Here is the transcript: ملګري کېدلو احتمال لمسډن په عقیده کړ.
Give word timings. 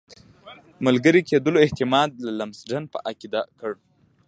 ملګري 0.85 1.21
کېدلو 1.29 1.63
احتمال 1.65 2.07
لمسډن 2.39 2.83
په 2.93 2.97
عقیده 3.09 3.41
کړ. 3.59 3.71